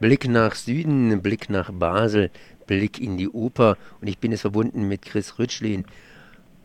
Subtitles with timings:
[0.00, 2.30] Blick nach Süden, Blick nach Basel,
[2.66, 5.84] Blick in die Oper und ich bin jetzt verbunden mit Chris Rütschlin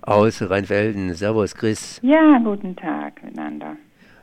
[0.02, 1.14] aus Rheinfelden.
[1.14, 2.00] Servus, Chris.
[2.04, 3.76] Ja, guten Tag miteinander.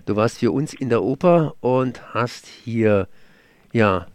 [0.07, 3.09] Du warst für uns in der Oper und hast hier
[3.73, 4.07] ja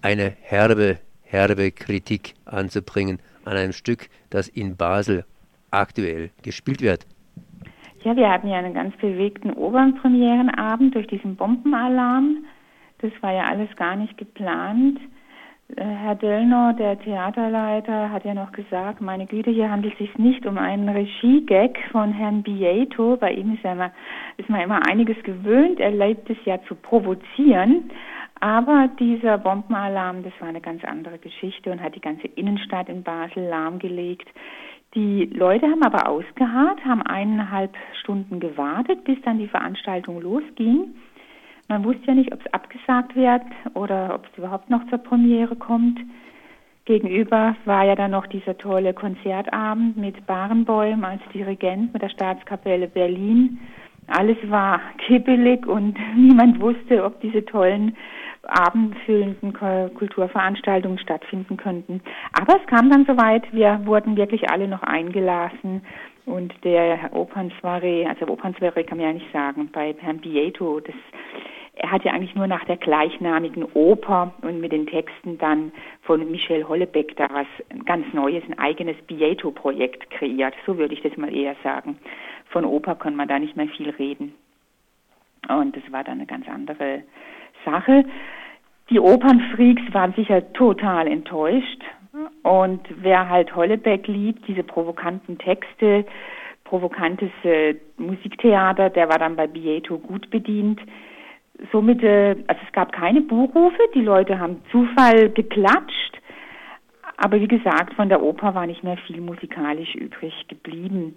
[0.00, 5.24] eine herbe, herbe Kritik anzubringen an einem Stück, das in Basel
[5.70, 7.06] aktuell gespielt wird.
[8.04, 12.44] Ja, wir hatten ja einen ganz bewegten Opernpremierenabend durch diesen Bombenalarm.
[13.02, 14.98] Das war ja alles gar nicht geplant.
[15.76, 20.18] Äh, Herr Döllner, der Theaterleiter, hat ja noch gesagt, meine Güte, hier handelt es sich
[20.18, 23.16] nicht um einen Regiegag von Herrn Bieto.
[23.16, 23.90] Bei ihm ist, ja immer,
[24.36, 25.80] ist man immer einiges gewöhnt.
[25.80, 27.90] Er leibt es ja zu provozieren.
[28.40, 33.02] Aber dieser Bombenalarm, das war eine ganz andere Geschichte und hat die ganze Innenstadt in
[33.02, 34.28] Basel lahmgelegt.
[34.94, 40.94] Die Leute haben aber ausgeharrt, haben eineinhalb Stunden gewartet, bis dann die Veranstaltung losging.
[41.68, 43.42] Man wusste ja nicht, ob es abgesagt wird
[43.74, 45.98] oder ob es überhaupt noch zur Premiere kommt.
[46.84, 52.88] Gegenüber war ja dann noch dieser tolle Konzertabend mit Barenbäum als Dirigent mit der Staatskapelle
[52.88, 53.60] Berlin.
[54.08, 57.96] Alles war kippelig und niemand wusste, ob diese tollen
[58.46, 62.02] abendfüllenden Kulturveranstaltungen stattfinden könnten.
[62.32, 65.82] Aber es kam dann soweit, wir wurden wirklich alle noch eingelassen
[66.26, 70.94] und der Opernsoiree, also Opernsoiree kann man ja nicht sagen, bei Herrn Bieto, das
[71.74, 76.30] er hat ja eigentlich nur nach der gleichnamigen Oper und mit den Texten dann von
[76.30, 77.46] Michel Hollebeck da was
[77.86, 80.54] ganz Neues, ein eigenes Bieto-Projekt kreiert.
[80.66, 81.98] So würde ich das mal eher sagen.
[82.50, 84.34] Von Oper kann man da nicht mehr viel reden.
[85.48, 87.02] Und das war dann eine ganz andere
[87.64, 88.04] Sache.
[88.90, 91.82] Die Opernfreaks waren sicher total enttäuscht.
[92.42, 96.04] Und wer halt Hollebeck liebt, diese provokanten Texte,
[96.64, 100.80] provokantes äh, Musiktheater, der war dann bei Bieto gut bedient
[101.70, 106.20] somit, äh, also es gab keine Buchrufe, die Leute haben Zufall geklatscht,
[107.16, 111.14] aber wie gesagt, von der Oper war nicht mehr viel musikalisch übrig geblieben.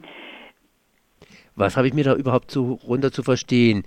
[1.55, 3.83] Was habe ich mir da überhaupt so runter zu verstehen?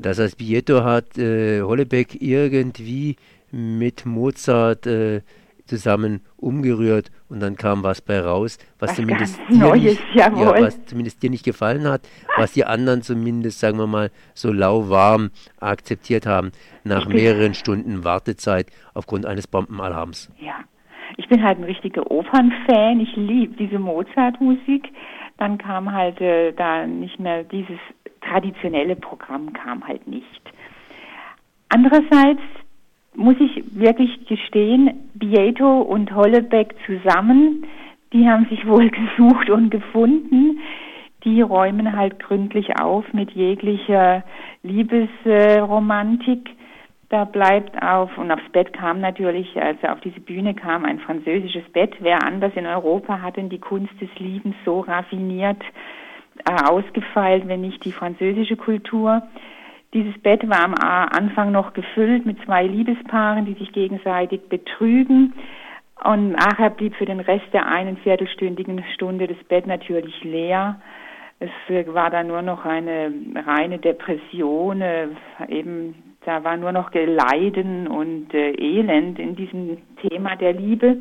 [0.00, 3.16] Das heißt, Bieto hat äh, Hollebeck irgendwie
[3.50, 5.22] mit Mozart äh,
[5.70, 10.32] zusammen umgerührt und dann kam was bei raus, was, was zumindest, dir Neues, nicht, ja,
[10.34, 12.02] was zumindest dir nicht gefallen hat,
[12.36, 16.50] was die anderen zumindest, sagen wir mal, so lauwarm akzeptiert haben,
[16.82, 20.30] nach mehreren Stunden Wartezeit aufgrund eines Bombenalarms.
[20.40, 20.56] Ja,
[21.16, 24.88] ich bin halt ein richtiger Opernfan, ich liebe diese Mozart-Musik.
[25.38, 27.78] Dann kam halt äh, da nicht mehr dieses
[28.20, 30.40] traditionelle Programm kam halt nicht.
[31.68, 32.42] Andererseits
[33.14, 37.66] muss ich wirklich gestehen, Bieto und Hollebeck zusammen,
[38.12, 40.60] die haben sich wohl gesucht und gefunden.
[41.24, 44.24] Die räumen halt gründlich auf mit jeglicher
[44.62, 46.48] Liebesromantik.
[47.10, 51.68] Da bleibt auf, und aufs Bett kam natürlich, also auf diese Bühne kam ein französisches
[51.72, 51.94] Bett.
[51.98, 55.62] Wer anders in Europa hat denn die Kunst des Liebens so raffiniert
[56.44, 59.22] ausgefeilt, wenn nicht die französische Kultur?
[59.92, 65.34] Dieses Bett war am Anfang noch gefüllt mit zwei Liebespaaren, die sich gegenseitig betrügen.
[66.04, 70.80] Und nachher blieb für den Rest der einen viertelstündigen Stunde das Bett natürlich leer.
[71.40, 71.50] Es
[71.92, 73.12] war dann nur noch eine
[73.46, 75.08] reine Depression, äh,
[75.48, 80.98] eben da war nur noch Leiden und äh, Elend in diesem Thema der Liebe.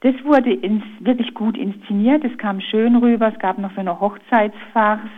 [0.00, 4.00] Das wurde ins, wirklich gut inszeniert, es kam schön rüber, es gab noch so eine
[4.00, 5.10] Hochzeitsfarce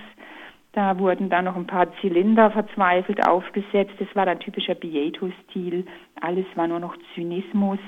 [0.73, 3.95] da wurden dann noch ein paar Zylinder verzweifelt aufgesetzt.
[3.99, 5.85] Das war dann typischer Bieto-Stil.
[6.21, 7.81] Alles war nur noch Zynismus.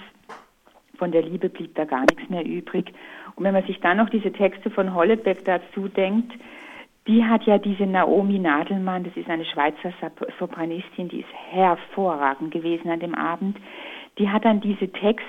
[0.97, 2.93] Von der Liebe blieb da gar nichts mehr übrig.
[3.37, 6.33] Und wenn man sich dann noch diese Texte von Hollebeck dazu denkt,
[7.07, 9.93] die hat ja diese Naomi Nadelmann, das ist eine Schweizer
[10.39, 13.59] Sopranistin, die ist hervorragend gewesen an dem Abend.
[14.19, 15.27] Die hat dann diese Text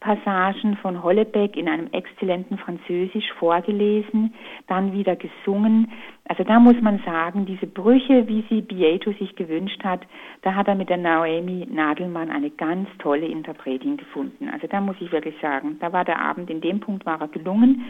[0.00, 4.34] Passagen von Hollebeck in einem exzellenten Französisch vorgelesen,
[4.66, 5.90] dann wieder gesungen.
[6.28, 10.00] Also da muss man sagen, diese Brüche, wie sie Bieto sich gewünscht hat,
[10.42, 14.48] da hat er mit der Naomi Nadelmann eine ganz tolle Interpretin gefunden.
[14.52, 17.28] Also da muss ich wirklich sagen, da war der Abend, in dem Punkt war er
[17.28, 17.84] gelungen.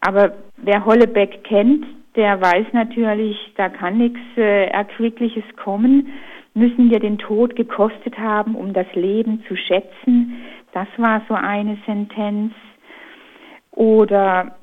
[0.00, 1.86] Aber wer Hollebeck kennt,
[2.16, 6.08] der weiß natürlich, da kann nichts äh, Erquickliches kommen.
[6.54, 10.36] Müssen wir den Tod gekostet haben, um das Leben zu schätzen?
[10.72, 12.52] Das war so eine Sentenz.
[13.70, 14.56] Oder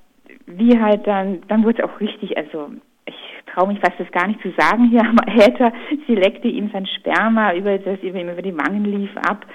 [0.46, 2.72] wie halt dann, dann wurde es auch richtig, also
[3.06, 3.16] ich
[3.48, 5.72] traue mich fast das gar nicht zu sagen hier am Äther,
[6.08, 9.46] sie leckte ihm sein Sperma über, das über, über die Wangen lief ab.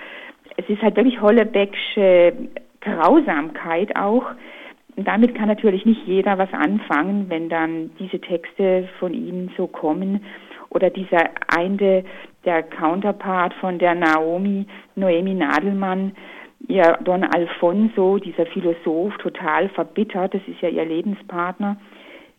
[0.56, 2.32] Es ist halt wirklich Hollebecksche
[2.80, 4.26] Grausamkeit auch.
[4.96, 9.66] Und damit kann natürlich nicht jeder was anfangen, wenn dann diese Texte von ihm so
[9.66, 10.20] kommen.
[10.74, 12.04] oder dieser eine,
[12.44, 14.66] der Counterpart von der Naomi,
[14.96, 16.12] Noemi Nadelmann,
[16.68, 21.76] ihr Don Alfonso, dieser Philosoph, total verbittert, das ist ja ihr Lebenspartner,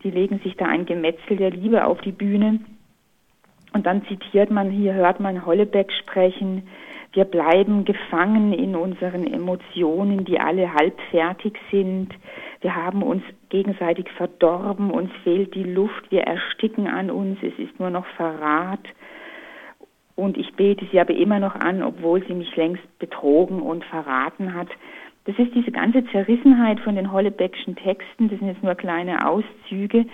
[0.03, 2.59] die legen sich da ein Gemetzel der Liebe auf die Bühne.
[3.73, 6.63] Und dann zitiert man, hier hört man Hollebeck sprechen,
[7.15, 12.09] wir bleiben gefangen in unseren Emotionen, die alle halb fertig sind.
[12.59, 17.79] Wir haben uns gegenseitig verdorben, uns fehlt die Luft, wir ersticken an uns, es ist
[17.79, 18.81] nur noch Verrat.
[20.25, 24.55] Und ich bete sie aber immer noch an, obwohl sie mich längst betrogen und verraten
[24.55, 24.69] hat.
[25.25, 30.05] Das ist diese ganze Zerrissenheit von den Hollebeckschen Texten, das sind jetzt nur kleine Auszüge.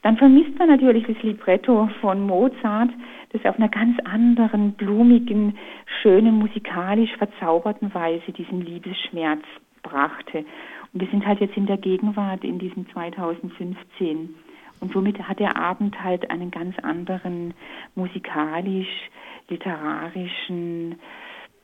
[0.00, 2.88] Dann vermisst man natürlich das Libretto von Mozart,
[3.32, 5.58] das auf einer ganz anderen, blumigen,
[6.00, 9.42] schönen, musikalisch verzauberten Weise diesen Liebesschmerz
[9.82, 10.46] brachte.
[10.94, 14.34] Und wir sind halt jetzt in der Gegenwart, in diesem 2015.
[14.80, 17.52] Und somit hat der Abend halt einen ganz anderen
[17.96, 19.10] musikalisch,
[19.48, 20.98] literarischen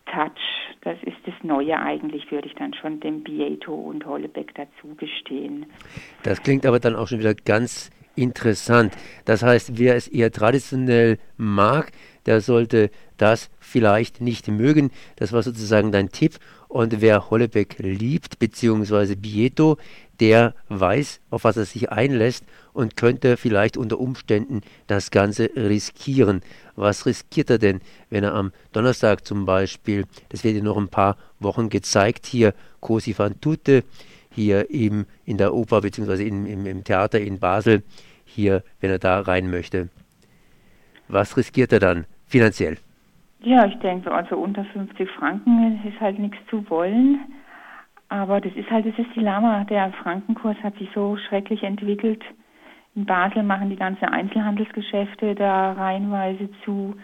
[0.07, 0.31] Touch.
[0.83, 5.67] Das ist das Neue eigentlich, würde ich dann schon dem Bieto und Hollebeck dazu gestehen.
[6.23, 8.95] Das klingt aber dann auch schon wieder ganz interessant.
[9.25, 11.93] Das heißt, wer es eher traditionell mag,
[12.27, 14.91] der sollte das vielleicht nicht mögen.
[15.17, 16.35] Das war sozusagen dein Tipp.
[16.75, 19.77] Und wer Hollebeck liebt, beziehungsweise Bieto,
[20.19, 26.43] der weiß, auf was er sich einlässt und könnte vielleicht unter Umständen das Ganze riskieren.
[26.75, 27.81] Was riskiert er denn,
[28.11, 32.55] wenn er am Donnerstag zum Beispiel, das wird in noch ein paar Wochen gezeigt, hier
[32.81, 33.85] Cosi fan tutte,
[34.35, 36.27] hier im, in der Oper bzw.
[36.27, 37.85] Im, im, im Theater in Basel,
[38.25, 39.91] hier, wenn er da rein möchte.
[41.07, 42.79] Was riskiert er dann finanziell?
[43.45, 47.21] Ja, ich denke, also unter 50 Franken ist halt nichts zu wollen.
[48.09, 49.65] Aber das ist halt das Dilemma.
[49.65, 52.23] Der Frankenkurs hat sich so schrecklich entwickelt.
[52.95, 56.95] In Basel machen die ganzen Einzelhandelsgeschäfte da reihenweise zu.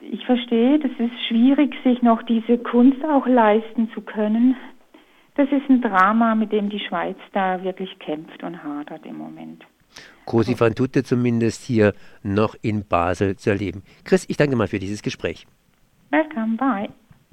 [0.00, 4.56] Ich verstehe, das ist schwierig, sich noch diese Kunst auch leisten zu können.
[5.36, 9.64] Das ist ein Drama, mit dem die Schweiz da wirklich kämpft und hadert im Moment.
[10.24, 13.82] Cosi van Tutte zumindest hier noch in Basel zu erleben.
[14.04, 15.46] Chris, ich danke mal für dieses Gespräch.
[16.10, 16.88] Welcome, bye.